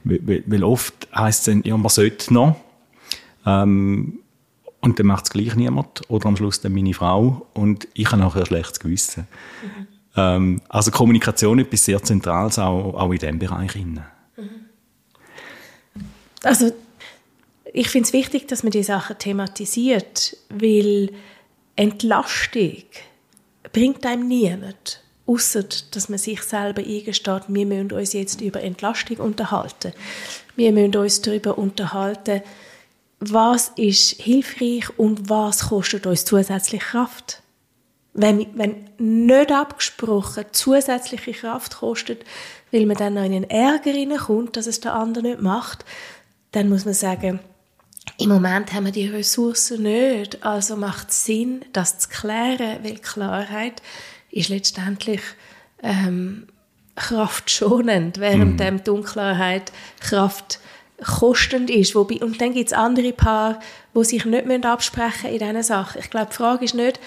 [0.04, 2.56] Weil, weil oft heisst es dann, ja, man sollte noch.
[3.46, 4.18] Ähm,
[4.82, 6.02] und dann macht es gleich niemand.
[6.08, 7.46] Oder am Schluss dann meine Frau.
[7.54, 9.26] Und ich habe nachher ein schlechtes Gewissen.
[9.62, 9.86] Mhm.
[10.16, 13.74] Ähm, also Kommunikation ist etwas sehr Zentrales, auch, auch in diesem Bereich.
[13.74, 14.02] Mhm.
[16.42, 16.72] Also
[17.72, 21.08] ich finde es wichtig, dass man die Sachen thematisiert, weil
[21.76, 22.84] Entlastung
[23.72, 29.16] bringt einem niemand, außer dass man sich selber eingesteht, wir müssen uns jetzt über Entlastung
[29.18, 29.92] unterhalten.
[30.56, 32.42] Wir müssen uns darüber unterhalten,
[33.20, 37.40] was ist hilfreich und was kostet uns zusätzlich Kraft.
[38.12, 42.24] Wenn, wenn nicht abgesprochen zusätzliche Kraft kostet,
[42.70, 45.84] weil man dann noch in einen Ärger hineinkommt, dass es der andere nicht macht,
[46.52, 47.40] dann muss man sagen,
[48.18, 52.98] im Moment haben wir die Ressourcen nicht, also macht es Sinn, das zu klären, weil
[52.98, 53.82] Klarheit
[54.30, 55.20] ist letztendlich
[55.82, 56.46] ähm,
[56.96, 58.84] kraftschonend, während mhm.
[58.84, 60.60] die Unklarheit Kraft
[61.02, 61.94] kostend ist.
[61.94, 63.58] Wobei, und dann gibt es andere Paare,
[63.94, 66.00] die sich nicht absprechen in diesen Sachen.
[66.00, 67.00] Ich glaube, die Frage ist nicht,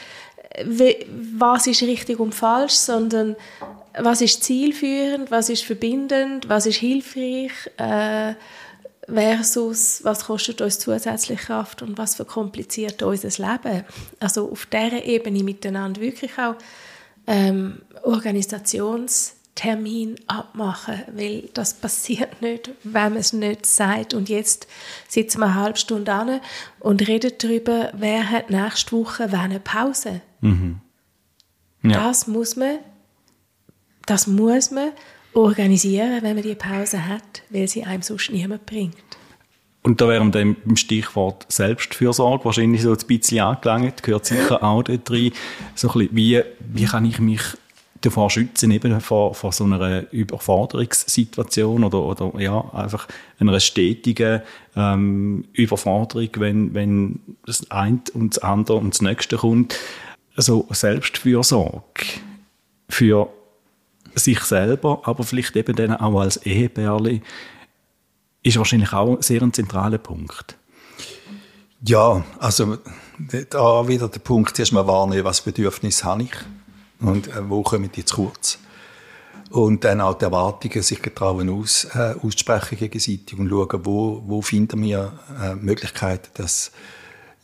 [0.65, 3.35] was ist richtig und falsch, sondern
[3.97, 8.33] was ist zielführend, was ist verbindend, was ist hilfreich, äh,
[9.07, 13.85] versus was kostet uns zusätzliche Kraft und was verkompliziert unser Leben.
[14.19, 16.55] Also auf dieser Ebene miteinander wirklich auch
[17.25, 24.13] ähm, Organisationstermin abmachen, weil das passiert nicht, wenn man es nicht sagt.
[24.13, 24.67] Und jetzt
[25.07, 26.41] sitzen wir eine halbe Stunde an
[26.79, 30.19] und reden darüber, wer hat nächste Woche wann eine Pause.
[30.41, 30.81] Mhm.
[31.83, 32.07] Ja.
[32.07, 32.79] Das muss man,
[34.05, 34.91] das muss man
[35.37, 38.95] organisieren, wenn man die Pause hat, weil sie einem sonst niemand bringt.
[39.83, 44.83] Und da wären wir im Stichwort Selbstfürsorge wahrscheinlich so ein bisschen angelangt, gehört sicher auch
[44.83, 45.31] dort rein.
[45.75, 47.41] So ein bisschen, wie, wie kann ich mich
[48.01, 53.07] davor schützen, eben vor, vor so einer Überforderungssituation oder, oder ja, einfach
[53.39, 54.41] einer stetigen
[54.75, 59.77] ähm, Überforderung, wenn, wenn das eine und das andere und das nächste kommt.
[60.35, 62.03] Also Selbstfürsorge
[62.89, 63.29] für
[64.17, 67.21] sich selber, aber vielleicht eben dann auch als Ehepärli,
[68.43, 70.57] ist wahrscheinlich auch sehr ein zentraler Punkt.
[71.85, 72.77] Ja, also
[73.49, 76.31] da wieder der Punkt, zuerst mal wahrnehmen, was Bedürfnisse habe ich
[76.99, 78.59] und äh, wo kommen die zu kurz.
[79.49, 84.41] Und dann auch die Erwartungen sich getrauen aus, äh, aussprechen gegenseitig und schauen, wo, wo
[84.41, 86.71] finden wir äh, Möglichkeiten, dass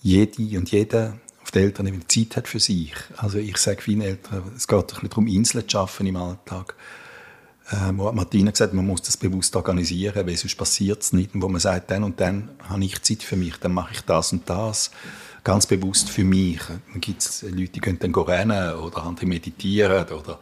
[0.02, 1.14] jede und jeder
[1.54, 2.94] der Eltern eben Zeit hat für sich.
[3.18, 6.76] Also ich sage vielen Eltern, es geht ein bisschen darum, Inseln zu schaffen im Alltag.
[7.72, 11.34] Ähm, Martina gesagt man muss das bewusst organisieren, weil sonst passiert es nicht.
[11.34, 14.02] Und wo man sagt, dann und dann habe ich Zeit für mich, dann mache ich
[14.02, 14.92] das und das
[15.44, 16.60] ganz bewusst für mich.
[16.92, 20.40] Dann gibt es Leute, die können dann rennen oder andere meditieren oder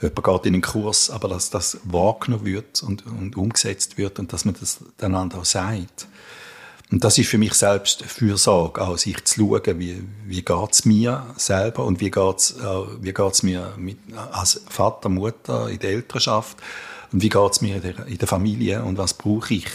[0.00, 4.32] jemand geht in einen Kurs, aber dass das wahrgenommen wird und, und umgesetzt wird und
[4.32, 6.06] dass man das einander auch sagt.
[6.90, 10.84] Und das ist für mich selbst Fürsorge, auch sich zu schauen, wie, wie geht es
[10.84, 12.56] mir selber und wie geht es
[13.00, 13.98] wie geht's mir mit,
[14.32, 16.58] als Vater, Mutter in der Elternschaft
[17.10, 19.66] und wie geht es mir in der, in der Familie und was brauche ich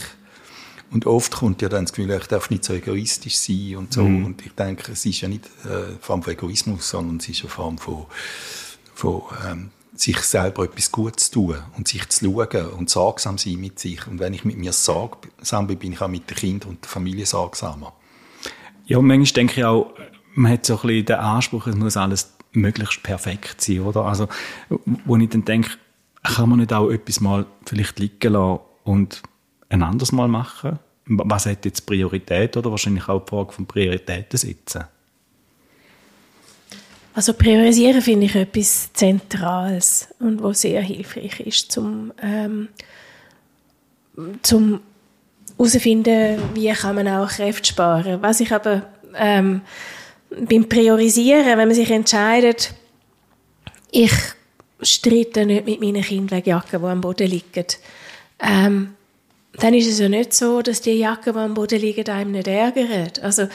[0.91, 4.04] und oft kommt ja dann das Gefühl, ich darf nicht so egoistisch sein und so.
[4.04, 4.26] Mhm.
[4.26, 7.41] Und ich denke, es ist ja nicht äh, eine Form von Egoismus, sondern es ist
[7.41, 8.06] eine Form von,
[8.95, 9.69] von ähm,
[10.00, 14.08] sich selber etwas Gutes tun und sich zu schauen und sorgsam sein mit sich.
[14.08, 16.90] Und wenn ich mit mir sorgsam bin, bin ich auch mit den Kindern und der
[16.90, 17.94] Familie sorgsamer.
[18.86, 19.94] Ja, manchmal denke ich auch,
[20.36, 24.06] man hat so ein bisschen den Anspruch, es muss alles möglichst perfekt sein, oder?
[24.06, 24.28] Also,
[25.06, 25.72] wo ich dann denke,
[26.24, 29.22] kann man nicht auch etwas mal vielleicht liegen lassen und
[29.70, 30.80] ein anderes Mal machen?
[31.06, 34.86] Was hat jetzt Priorität oder wahrscheinlich auch die Frage von Prioritäten setzen?
[37.20, 42.70] Also priorisieren finde ich etwas Zentrales und was sehr hilfreich ist, zum, ähm,
[44.42, 44.80] zum
[45.58, 48.22] herausfinden, wie kann man auch Kräfte sparen.
[48.22, 48.84] Was ich aber
[49.18, 49.60] ähm,
[50.30, 52.74] beim Priorisieren, wenn man sich entscheidet,
[53.92, 54.14] ich
[54.82, 57.66] streite nicht mit meinen Kindern wegen Jacken, die am Boden liegen,
[58.40, 58.94] ähm,
[59.60, 62.48] dann ist es ja nicht so, dass die Jacke, die am Boden liegt, einem nicht
[62.48, 63.22] ärgert.
[63.22, 63.50] Also,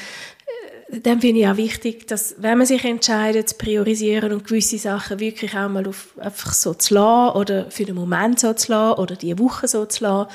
[1.02, 5.20] dann finde ich auch wichtig, dass, wenn man sich entscheidet, zu priorisieren und gewisse Sachen
[5.20, 9.00] wirklich auch mal auf, einfach so zu lassen oder für den Moment so zu lassen
[9.00, 10.30] oder die Woche so zu lassen,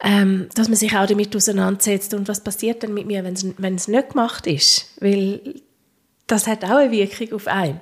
[0.00, 3.88] ähm, dass man sich auch damit auseinandersetzt und was passiert denn mit mir, wenn es
[3.88, 4.92] nicht gemacht ist.
[5.00, 5.40] Weil
[6.26, 7.80] das hat auch eine Wirkung auf einen.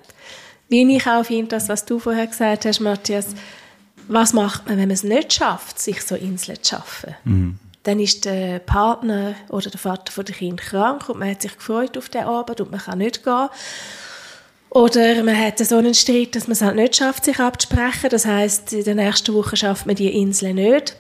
[0.69, 3.29] Wie ich auch finde, das, was du vorher gesagt hast, Matthias,
[4.09, 7.15] was macht man, wenn man es nicht schafft, sich so Inseln zu schaffen?
[7.25, 7.59] Mhm.
[7.85, 11.57] Dann ist der Partner oder der Vater von der Kind krank und man hat sich
[11.57, 13.49] gefreut auf den Abend und man kann nicht gehen.
[14.71, 18.11] Oder man hat so einen Streit, dass man es halt nicht schafft, sich abzusprechen.
[18.11, 20.97] Das heißt, in der nächsten Woche schafft man die Insel nicht.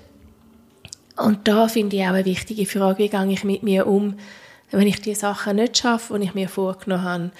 [1.16, 4.16] Und da finde ich auch eine wichtige Frage, wie gehe ich mit mir um,
[4.70, 7.30] wenn ich die Sachen nicht schaffe, die ich mir vorgenommen habe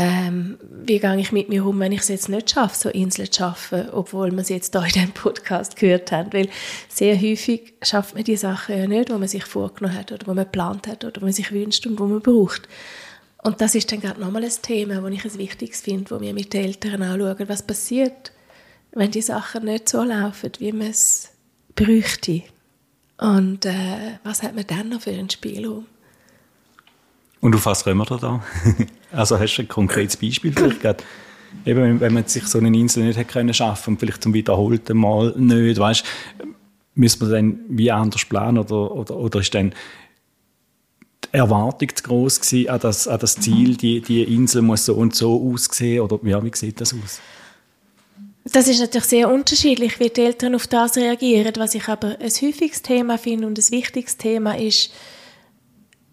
[0.00, 3.32] ähm, wie gehe ich mit mir um, wenn ich es jetzt nicht schaffe, so Inseln
[3.32, 6.32] zu schaffen, obwohl wir es jetzt hier in diesem Podcast gehört haben.
[6.32, 6.48] Weil
[6.88, 10.26] sehr häufig schafft man die Sachen ja nicht, die man sich vorgenommen hat oder die
[10.26, 12.68] man geplant hat oder die man sich wünscht und die man braucht.
[13.42, 16.32] Und das ist dann gerade nochmal ein Thema, das ich ein wichtiges finde, wo wir
[16.32, 18.30] mit den Eltern anschauen, was passiert,
[18.92, 21.30] wenn die Sachen nicht so laufen, wie man es
[21.74, 22.42] bräuchte.
[23.16, 25.86] Und äh, was hat man dann noch für ein Spielraum?
[27.40, 28.42] Und auf was kommen wir da?
[29.12, 31.04] also hast du ein konkretes Beispiel vielleicht gerade?
[31.64, 34.98] Eben, wenn man sich so eine Insel nicht hätte können schaffen und vielleicht zum wiederholten
[34.98, 36.04] Mal nicht, weißt,
[36.94, 39.72] müssen wir dann wie anders planen oder, oder, oder ist dann
[41.24, 44.94] die Erwartung zu groß gewesen an das, an das Ziel, die, die Insel muss so
[44.94, 47.20] und so aussehen oder ja, wie sieht das aus?
[48.44, 51.52] Das ist natürlich sehr unterschiedlich, wie die Eltern auf das reagieren.
[51.58, 54.90] Was ich aber ein häufiges Thema finde und ein wichtiges Thema ist,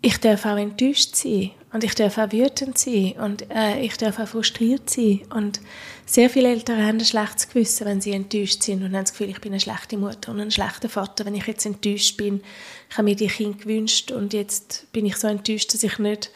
[0.06, 1.50] ich darf auch enttäuscht sein.
[1.74, 3.14] Und ich darf auch wütend sein.
[3.14, 5.22] Und äh, ich darf auch frustriert sein.
[5.34, 5.60] Und
[6.06, 9.30] sehr viele Eltern haben ein schlechtes Gewissen, wenn sie enttäuscht sind und haben das Gefühl,
[9.32, 12.42] ich bin eine schlechte Mutter und ein schlechter Vater, wenn ich jetzt enttäuscht bin.
[12.88, 16.30] Ich habe mir die Kinder gewünscht und jetzt bin ich so enttäuscht, dass ich nicht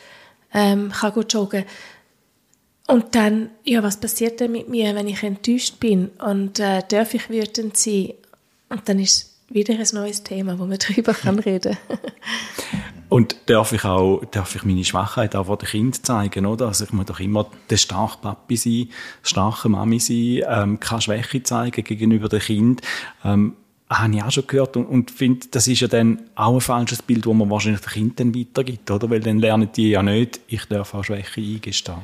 [0.51, 1.63] ähm, kann gut joggen.
[2.87, 7.13] Und dann, ja, was passiert denn mit mir, wenn ich enttäuscht bin und äh, darf
[7.13, 8.15] ich wütend sein?
[8.69, 11.77] Und dann ist wieder ein neues Thema, wo man darüber kann reden
[13.09, 16.67] Und darf ich auch, darf ich meine Schwachheit auch vor den Kindern zeigen, oder?
[16.67, 18.89] Also ich muss doch immer der starke Papi sein,
[19.23, 22.81] starke Mami sein, ähm, keine Schwäche zeigen gegenüber dem Kind.
[23.25, 23.55] Ähm,
[23.89, 27.01] habe ich auch schon gehört und, und finde, das ist ja dann auch ein falsches
[27.01, 29.09] Bild, das man wahrscheinlich den Kindern weitergibt, oder?
[29.09, 31.97] Weil dann lernen die ja nicht, ich darf auch Schwäche eingestehen.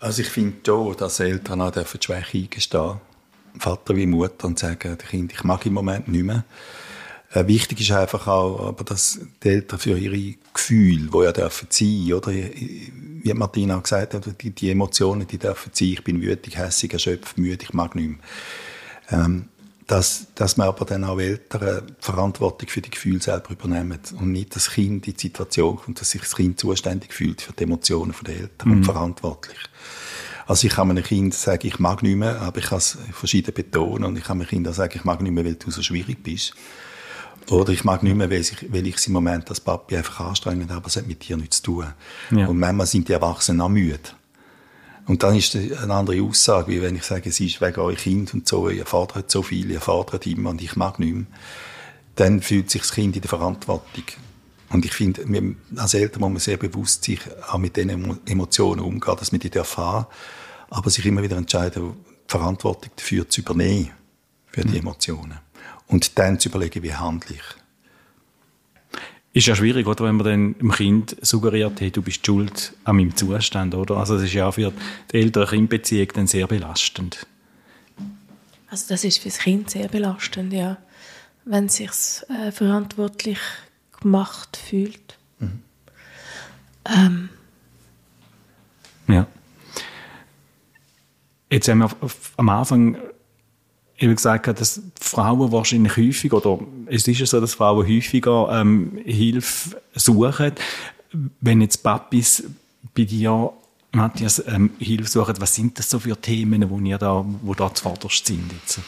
[0.00, 3.00] Also ich finde da, dass Eltern auch die Schwäche eingestehen
[3.58, 6.44] Vater wie Mutter und sagen, Kind, ich mag im Moment nicht mehr.
[7.32, 11.68] Äh, wichtig ist einfach auch, aber dass die Eltern für ihre Gefühle, die ja dürfen
[11.70, 12.32] sein, oder?
[12.32, 15.88] Wie Martina auch gesagt hat, die, die Emotionen, die dürfen sein.
[15.88, 18.18] Ich bin wütig, hässig, erschöpft, müde, ich mag nicht mehr.
[19.10, 19.48] Ähm,
[19.86, 24.32] dass, dass man aber dann auch Eltern die Verantwortung für die Gefühle selber übernehmen und
[24.32, 27.64] nicht das Kind in die Situation kommt, dass sich das Kind zuständig fühlt für die
[27.64, 28.76] Emotionen der Eltern mhm.
[28.78, 29.58] und verantwortlich.
[30.46, 33.54] Also ich kann einem Kind sagen, ich mag nicht mehr, aber ich kann es verschieden
[33.54, 35.82] betonen und ich kann meinem Kind auch sagen, ich mag nicht mehr, weil du so
[35.82, 36.54] schwierig bist.
[37.50, 40.20] Oder ich mag nicht mehr, weil ich, weil ich es im Moment als Papi einfach
[40.20, 41.86] anstrengend habe, aber es hat mit dir nichts zu tun.
[42.32, 42.46] Ja.
[42.46, 44.00] Und manchmal sind die Erwachsenen auch müde.
[45.06, 48.34] Und dann ist eine andere Aussage, wie wenn ich sage, es ist wegen euch Kind
[48.34, 51.26] und so, ihr fordert so viel, ihr fordert immer und ich mag nicht mehr.
[52.16, 54.04] Dann fühlt sich das Kind in der Verantwortung.
[54.70, 55.22] Und ich finde,
[55.76, 59.52] als Eltern muss man sehr bewusst sich auch mit diesen Emotionen umgehen, dass man die
[59.52, 60.06] erfahren
[60.70, 63.90] aber sich immer wieder entscheiden, die Verantwortung dafür zu übernehmen,
[64.46, 64.80] für die mhm.
[64.80, 65.38] Emotionen.
[65.88, 67.42] Und dann zu überlegen, wie handle ich.
[69.32, 72.96] Ist ja schwierig, oder, wenn man dann dem Kind suggeriert, hey, du bist schuld an
[72.96, 73.98] meinem Zustand, oder?
[73.98, 74.72] Also, das ist ja auch für
[75.12, 77.26] die Eltern-Kind-Beziehung dann sehr belastend.
[78.68, 80.78] Also, das ist für das Kind sehr belastend, ja.
[81.44, 81.90] Wenn es sich
[82.30, 83.38] äh, verantwortlich
[84.00, 85.18] gemacht fühlt.
[85.38, 85.62] Mhm.
[86.86, 87.28] Ähm.
[89.08, 89.26] Ja.
[91.50, 91.90] Jetzt haben wir
[92.38, 92.96] am Anfang
[93.98, 98.98] eben gesagt, dass Frauen wahrscheinlich häufig, oder es ist ja so, dass Frauen häufiger ähm,
[99.04, 100.52] Hilfe suchen.
[101.40, 102.44] Wenn jetzt Papis
[102.94, 103.52] bei dir,
[103.92, 107.72] Matthias, ähm, Hilfe suchen, was sind das so für Themen, wo ihr da, wo da
[107.72, 108.80] zuvorderst sind jetzt?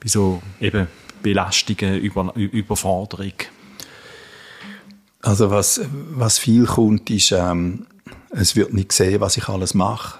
[0.00, 0.88] Bei so eben
[1.22, 3.32] Belastungen, Über, Überforderung?
[5.20, 7.86] Also was, was viel kommt, ist, ähm,
[8.30, 10.18] es wird nicht gesehen, was ich alles mache.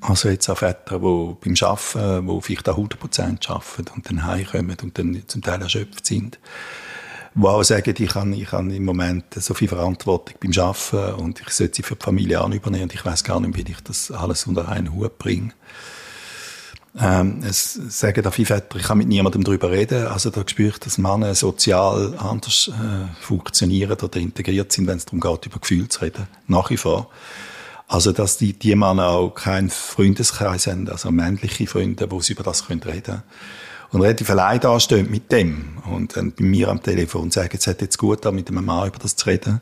[0.00, 4.76] Also jetzt auch Väter, die beim Arbeiten, die vielleicht auch 100% arbeiten und dann heimkommen
[4.82, 6.38] und dann zum Teil erschöpft sind.
[7.34, 11.40] Die auch sagen, ich habe, ich habe im Moment so viel Verantwortung beim Arbeiten und
[11.40, 13.80] ich sollte sie für die Familie auch übernehmen und ich weiß gar nicht, wie ich
[13.82, 15.52] das alles unter einen Hut bringe.
[16.96, 20.06] Ähm, es sagen auch viele Väter, ich kann mit niemandem darüber reden.
[20.06, 25.04] Also da spüre ich, dass Männer sozial anders äh, funktionieren oder integriert sind, wenn es
[25.04, 26.28] darum geht, über Gefühle zu reden.
[26.46, 27.10] Nach wie vor.
[27.94, 32.42] Also, dass die, die Männer auch keinen Freundeskreis haben, also männliche Freunde, wo sie über
[32.42, 33.22] das reden können.
[33.92, 35.78] Und relativ allein dastehen mit dem.
[35.88, 38.98] Und dann bei mir am Telefon sagen, es hat jetzt gut mit einem Mann über
[38.98, 39.60] das zu reden.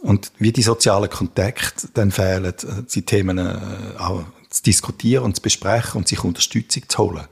[0.00, 2.54] Und wie die sozialen Kontakte dann fehlen,
[2.94, 3.58] die Themen äh,
[3.98, 7.24] auch zu diskutieren und zu besprechen und sich Unterstützung zu holen.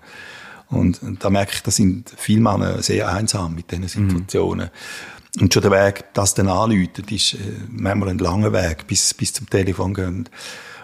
[0.68, 4.10] Und, und da merke ich, da sind viele Männer sehr einsam mit diesen mhm.
[4.10, 4.66] Situationen.
[4.66, 5.21] Mhm.
[5.40, 7.38] Und schon der Weg, das dann anläutet, ist äh,
[7.70, 10.28] manchmal ein langer Weg, bis, bis zum Telefon gehen.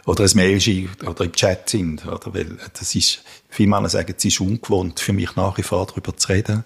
[0.07, 2.07] Oder ein Mail schreiben oder im Chat sind.
[2.07, 2.33] Oder?
[2.33, 6.17] Weil das ist, viele Männer sagen, es ist ungewohnt für mich nach wie vor darüber
[6.17, 6.65] zu reden.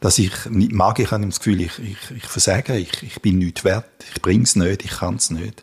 [0.00, 3.62] Dass ich mag, ich habe das Gefühl, ich, ich, ich versage, ich, ich bin nichts
[3.62, 5.62] wert, ich bring's nicht, ich kann's nicht.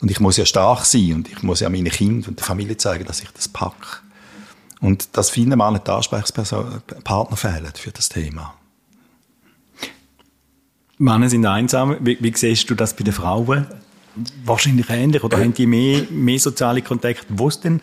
[0.00, 2.78] Und ich muss ja stark sein und ich muss ja meinen Kindern und der Familie
[2.78, 3.98] zeigen, dass ich das packe.
[4.80, 8.54] Und dass vielen Männern die Ansprechpartner fehlen für das Thema.
[11.02, 11.96] Männer sind einsam.
[12.00, 13.66] Wie, wie siehst du das bei den Frauen?
[14.44, 15.24] Wahrscheinlich ähnlich.
[15.24, 17.80] Oder haben die mehr, mehr soziale Kontakte, wo es denn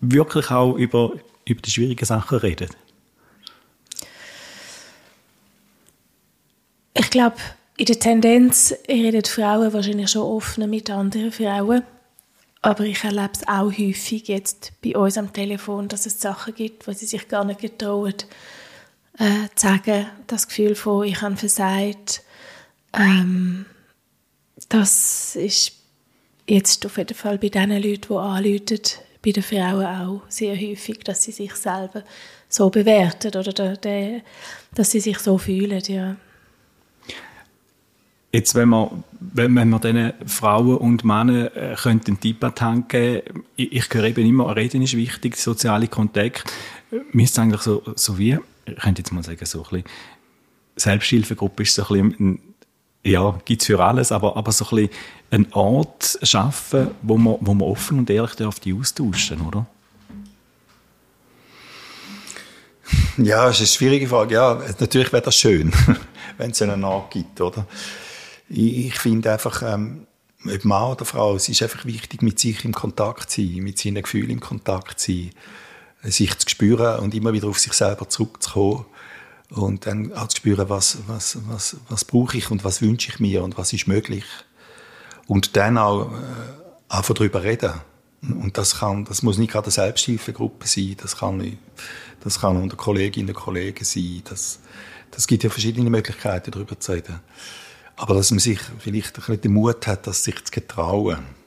[0.00, 1.12] wirklich auch über,
[1.46, 2.68] über die schwierigen Sachen reden?
[6.92, 7.36] Ich glaube,
[7.78, 11.84] in der Tendenz reden Frauen wahrscheinlich schon offener mit anderen Frauen.
[12.60, 16.86] Aber ich erlebe es auch häufig jetzt bei uns am Telefon, dass es Sachen gibt,
[16.86, 18.14] wo sie sich gar nicht getrauen,
[19.18, 20.06] äh, zu sagen.
[20.26, 22.22] Das Gefühl von, ich habe versagt,
[22.92, 23.66] ähm,
[24.68, 25.72] das ist
[26.46, 28.80] jetzt auf jeden Fall bei den Leuten, die anrufen,
[29.24, 32.04] bei den Frauen auch sehr häufig, dass sie sich selber
[32.48, 34.20] so bewerten oder der, der,
[34.74, 36.16] dass sie sich so fühlen, ja.
[38.30, 42.88] Jetzt, wenn man, wenn man diesen Frauen und Männern äh, einen Tipp an die Hand
[42.90, 46.44] geben ich, ich höre eben immer, Reden ist wichtig, soziale Kontakt.
[47.12, 49.84] Mir ist es eigentlich so, so wie, ich könnte jetzt mal sagen, so ein bisschen,
[50.76, 52.47] Selbsthilfegruppe ist so ein bisschen
[53.08, 54.90] ja, gibt es für alles, aber, aber so ein bisschen
[55.30, 59.66] einen Ort schaffen, wo man, wo man offen und ehrlich darf die austauschen, oder?
[63.18, 64.34] Ja, das ist eine schwierige Frage.
[64.34, 65.72] Ja, natürlich wäre das schön,
[66.38, 67.66] wenn es einen Ort gibt, oder?
[68.48, 70.06] Ich, ich finde einfach, ähm,
[70.46, 73.78] ob Mann oder Frau, es ist einfach wichtig, mit sich im Kontakt zu sein, mit
[73.78, 75.30] seinen Gefühlen im Kontakt zu sein,
[76.04, 78.86] sich zu spüren und immer wieder auf sich selber zurückzukommen
[79.50, 83.20] und dann auch zu spüren, was, was, was, was brauche ich und was wünsche ich
[83.20, 84.24] mir und was ist möglich.
[85.26, 86.16] Und dann auch äh,
[86.88, 87.72] einfach darüber reden.
[88.22, 91.58] Und das kann, das muss nicht gerade eine Selbsthilfegruppe sein, das kann,
[92.20, 94.58] das kann unter Kolleginnen und Kollegen sein, das,
[95.12, 97.20] das gibt ja verschiedene Möglichkeiten, darüber zu reden.
[97.96, 101.37] Aber dass man sich vielleicht ein bisschen den Mut hat, das sich zu getrauen.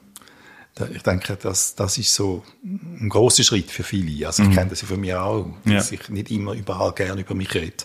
[0.94, 4.26] Ich denke, das, das ist so ein großer Schritt für viele.
[4.26, 4.54] Also ich mhm.
[4.54, 5.98] kenne das ja von mir auch, dass ja.
[6.00, 7.84] ich nicht immer überall gerne über mich rede.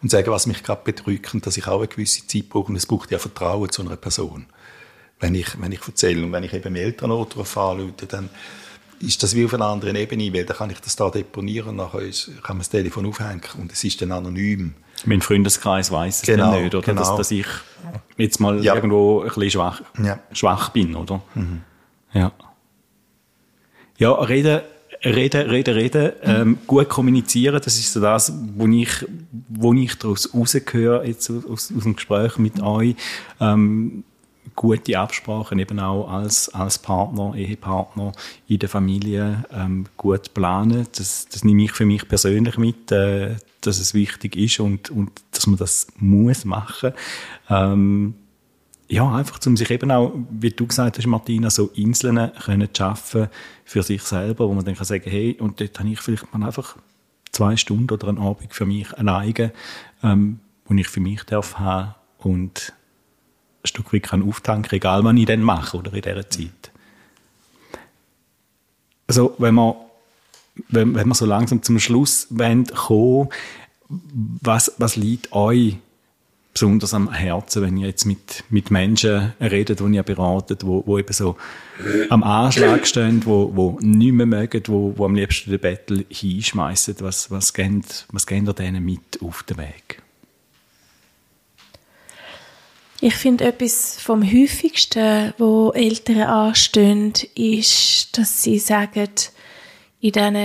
[0.00, 2.68] Und sage, was mich gerade bedrückt, und dass ich auch eine gewisse Zeit brauche.
[2.68, 4.46] Und es braucht ja Vertrauen zu einer Person.
[5.20, 8.30] Wenn ich, wenn ich erzähle und wenn ich eben Elternanruf anrufe, dann
[9.02, 11.76] ist das wie auf einer anderen Ebene, weil dann kann ich das da deponieren und
[11.76, 12.10] nachher
[12.42, 14.74] kann man das Telefon aufhängen und es ist dann anonym.
[15.04, 16.84] Mein Freundeskreis weiß es genau, nicht, oder?
[16.84, 17.00] Genau.
[17.00, 17.46] Dass, dass ich
[18.16, 18.74] jetzt mal ja.
[18.74, 20.20] irgendwo ein bisschen schwach, ja.
[20.32, 21.20] schwach bin, oder?
[21.34, 21.62] Mhm.
[22.12, 22.32] Ja.
[23.98, 24.62] Ja, reden,
[25.04, 29.06] reden, reden, reden, ähm, gut kommunizieren, das ist so das, wo ich,
[29.48, 32.96] wo ich daraus rausgehöre, jetzt aus, aus dem Gespräch mit euch.
[33.40, 34.04] Ähm,
[34.54, 38.12] gute Absprachen eben auch als, als Partner, Ehepartner
[38.48, 40.86] in der Familie ähm, gut planen.
[40.96, 45.10] Das, das nehme ich für mich persönlich mit, äh, dass es wichtig ist und, und
[45.30, 46.92] dass man das muss machen.
[47.48, 48.14] Ähm,
[48.92, 53.28] ja, einfach um sich eben auch, wie du gesagt hast, Martina, so Inseln können schaffen
[53.64, 56.46] für sich selber, wo man dann kann sagen, hey, und dort habe ich vielleicht mal
[56.46, 56.76] einfach
[57.30, 59.54] zwei Stunden oder einen Abend für mich alleine,
[60.02, 62.74] ähm, wo ich für mich darf haben und
[63.62, 66.70] ein Stück weit kann auftanken, egal was ich dann mache oder in dieser Zeit.
[69.06, 69.74] Also, wenn man,
[70.68, 73.28] wenn, wenn man so langsam zum Schluss kommen
[74.42, 75.78] was, was liegt euch
[76.52, 80.98] besonders am Herzen, wenn ihr jetzt mit, mit Menschen redet, die ihr beratet, wo, wo
[80.98, 81.36] eben so
[82.10, 86.96] am Anschlag stehen, wo, wo nicht mehr mögen, wo, wo am liebsten den Battle hinschmeißen.
[87.00, 90.02] Was, was, geht, was ihr denen mit auf den Weg?
[93.00, 99.08] Ich finde, etwas vom häufigsten, wo Eltern anstehen, ist, dass sie sagen,
[100.00, 100.36] in diesen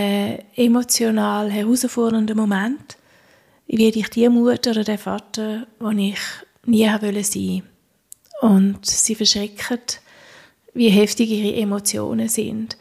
[0.56, 2.96] emotional herausfordernden Momenten,
[3.68, 6.20] werde ich die Mutter oder der Vater, den ich
[6.66, 7.64] nie haben wollte sein.
[8.42, 9.80] Und sie verschrecken,
[10.74, 12.78] wie heftig ihre Emotionen sind.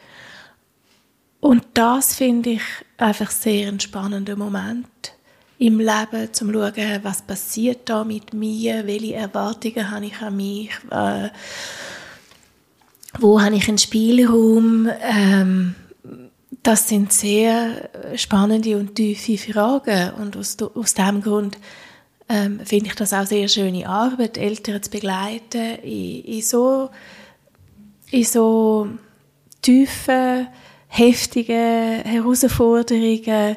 [1.39, 2.61] Und das finde ich
[2.97, 4.87] einfach sehr ein spannender Moment
[5.59, 10.35] im Leben, zum zu schauen, was passiert da mit mir, welche Erwartungen habe ich an
[10.35, 11.29] mich, äh,
[13.19, 14.87] wo habe ich einen Spielraum.
[15.01, 15.75] Ähm,
[16.67, 21.57] das sind sehr spannende und tiefe Fragen und aus, aus diesem Grund
[22.27, 26.89] ähm, finde ich das auch sehr schöne Arbeit, Eltern zu begleiten in, in so
[28.11, 28.89] in so
[29.61, 30.49] tiefen,
[30.89, 33.55] heftigen Herausforderungen,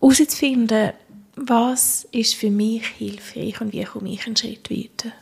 [0.00, 0.94] herauszufinden,
[1.36, 5.12] was ist für mich hilfreich und wie komme ich einen Schritt weiter.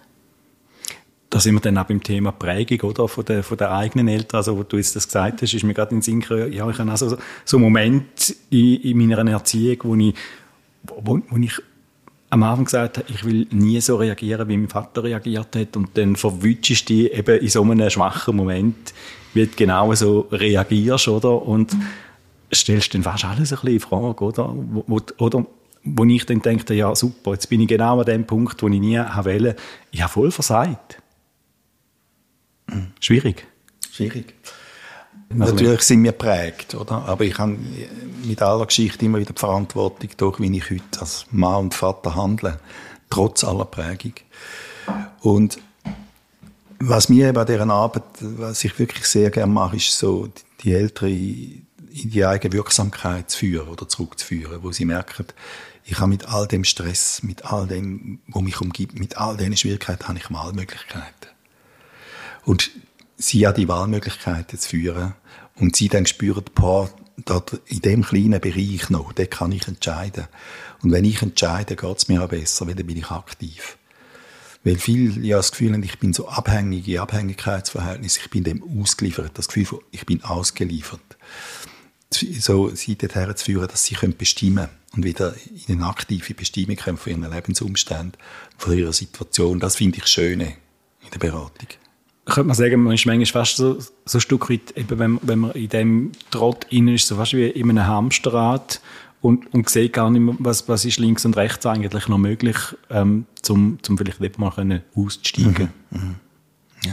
[1.33, 4.39] Da sind wir dann auch beim Thema Prägung oder, von, der, von der eigenen Eltern.
[4.39, 6.79] Also, wo du jetzt das gesagt hast, ist mir gerade in Sinn gekommen, ja, ich
[6.79, 10.15] habe also so einen Moment in, in meiner Erziehung, wo ich,
[10.83, 11.55] wo, wo ich
[12.29, 15.77] am Anfang gesagt habe, ich will nie so reagieren, wie mein Vater reagiert hat.
[15.77, 18.93] Und dann verwünschst du eben in so einem schwachen Moment,
[19.33, 21.43] wie du genau so reagierst, oder?
[21.43, 21.83] Und mhm
[22.55, 24.55] stellst dann fast alles ein bisschen in Frage, oder?
[24.87, 25.47] Wo, oder
[25.85, 28.81] wo ich dann denke, ja super, jetzt bin ich genau an dem Punkt, wo ich
[28.81, 29.57] nie wollte.
[29.91, 31.02] Ich habe voll versagt.
[33.01, 33.47] Schwierig.
[33.91, 34.35] Schwierig.
[35.39, 37.05] Also Natürlich sind wir prägt, oder?
[37.07, 37.57] Aber ich habe
[38.25, 42.15] mit aller Geschichte immer wieder die Verantwortung, durch wie ich heute als Mann und Vater
[42.15, 42.61] handle,
[43.09, 44.15] trotz aller Prägung.
[45.21, 45.59] Und
[46.79, 50.29] was mir bei dieser Arbeit, was ich wirklich sehr gerne mache, ist so
[50.61, 55.27] die ältere in die eigene Wirksamkeit zu führen oder zurückzuführen, wo sie merken,
[55.85, 59.57] ich habe mit all dem Stress, mit all dem, wo mich umgibt, mit all diesen
[59.57, 61.32] Schwierigkeiten, habe ich Wahlmöglichkeiten.
[62.45, 62.71] Und
[63.17, 65.15] sie ja die Wahlmöglichkeiten zu führen
[65.57, 66.91] und sie dann spüren, boah,
[67.25, 70.27] dort in dem kleinen Bereich noch, da kann ich entscheiden.
[70.83, 73.79] Und wenn ich entscheide, geht es mir auch besser, weil dann bin ich aktiv.
[74.65, 78.63] Weil viele ja das Gefühl haben, ich bin so abhängig, in Abhängigkeitsverhältnis, ich bin dem
[78.81, 81.17] ausgeliefert, das Gefühl ich bin ausgeliefert
[82.15, 85.35] so sie dorthin zu führen, dass sie können bestimmen und wieder
[85.67, 88.13] in eine aktive Bestimmung kommen von ihren Lebensumständen,
[88.59, 89.61] von ihrer Situation.
[89.61, 90.55] Das finde ich schön in
[91.13, 91.69] der Beratung.
[92.25, 95.39] Könnte man sagen, man ist manchmal fast so, so ein Stück weit, eben wenn, wenn
[95.41, 98.81] man in dem Trott innen ist, so fast wie in einem Hamsterrad
[99.21, 102.57] und, und sieht gar nicht mehr, was, was ist links und rechts eigentlich noch möglich,
[102.91, 105.71] ähm, zum, zum vielleicht eben mal können auszusteigen.
[105.91, 105.99] Mhm.
[105.99, 106.15] Mhm.
[106.85, 106.93] Ja.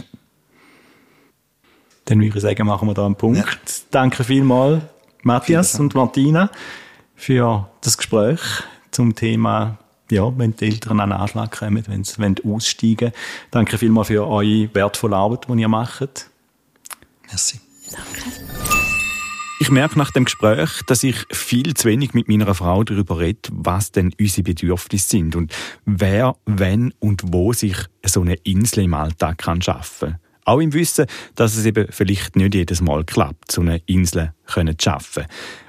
[2.05, 3.37] Dann würde ich sagen, machen wir da einen Punkt.
[3.37, 3.45] Ja.
[3.91, 4.81] Danke vielmals
[5.23, 6.49] Matthias und Martina,
[7.15, 8.39] für das Gespräch
[8.91, 9.77] zum Thema,
[10.11, 13.11] ja, wenn die Eltern an Anschlag kommen, wenn sie aussteigen
[13.51, 16.29] Danke vielmals für eure wertvolle Arbeit, die ihr macht.
[17.27, 17.59] Merci.
[17.91, 18.39] Danke.
[19.61, 23.49] Ich merke nach dem Gespräch, dass ich viel zu wenig mit meiner Frau darüber rede,
[23.51, 25.53] was denn unsere Bedürfnisse sind und
[25.85, 30.17] wer, wenn und wo sich so eine Insel im Alltag kann schaffen.
[30.45, 34.63] Auch im Wissen, dass es eben vielleicht nicht jedes Mal klappt, so eine Insel zu
[34.79, 35.25] schaffen.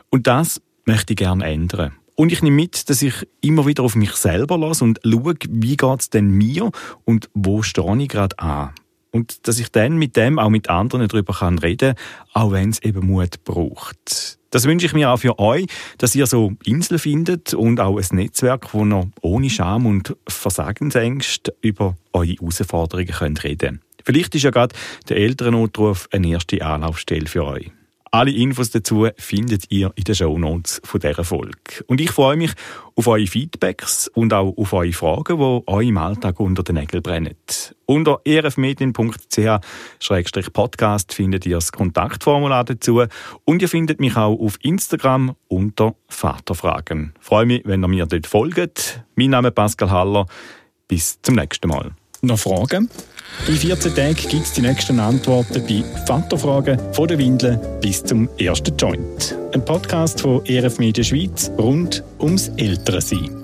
[0.08, 1.92] Und das möchte ich gerne ändern.
[2.20, 5.74] Und ich nehme mit, dass ich immer wieder auf mich selber lasse und schaue, wie
[5.78, 6.70] geht es denn mir
[7.06, 8.74] und wo stehe ich gerade an
[9.10, 11.94] und dass ich dann mit dem auch mit anderen darüber kann reden,
[12.34, 14.38] auch wenn es eben Mut braucht.
[14.50, 15.64] Das wünsche ich mir auch für euch,
[15.96, 21.56] dass ihr so Inseln findet und auch ein Netzwerk, wo ihr ohne Scham und Versagensängste
[21.62, 23.80] über eure Herausforderungen könnt reden.
[24.04, 24.74] Vielleicht ist ja gerade
[25.08, 27.70] der Elternnotruf eine erste Anlaufstelle für euch.
[28.12, 31.84] Alle Infos dazu findet ihr in den Shownotes von dieser Folge.
[31.86, 32.50] Und ich freue mich
[32.96, 37.04] auf eure Feedbacks und auch auf eure Fragen, die euch im Alltag unter den Nägeln
[37.04, 37.36] brennen.
[37.86, 43.04] Unter erfmedien.ch-podcast findet ihr das Kontaktformular dazu
[43.44, 47.12] und ihr findet mich auch auf Instagram unter Vaterfragen.
[47.20, 49.04] Ich freue mich, wenn ihr mir dort folgt.
[49.14, 50.26] Mein Name ist Pascal Haller.
[50.88, 51.92] Bis zum nächsten Mal.
[52.22, 52.90] Noch Fragen?
[53.48, 58.28] In 14 Tagen gibt es die nächsten Antworten bei Vaterfragen von der Windel bis zum
[58.38, 59.36] ersten Joint.
[59.52, 63.39] Ein Podcast von ERF Media Schweiz rund ums Ältere sein.